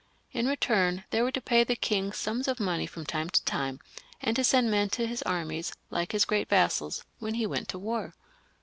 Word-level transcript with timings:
In 0.31 0.47
return, 0.47 1.03
they 1.11 1.21
were 1.21 1.29
to 1.31 1.39
pay 1.39 1.63
the 1.63 1.75
king 1.75 2.11
sums 2.11 2.47
of 2.47 2.59
money 2.59 2.87
from 2.87 3.05
time 3.05 3.29
to 3.29 3.43
time, 3.45 3.79
and 4.19 4.35
to 4.35 4.43
send 4.43 4.71
men 4.71 4.89
to 4.89 5.05
his 5.05 5.21
armies, 5.21 5.73
like 5.91 6.11
his 6.11 6.25
great 6.25 6.49
vassals, 6.49 7.05
when 7.19 7.35
he 7.35 7.45
went 7.45 7.67
to 7.67 7.77
war. 7.77 8.15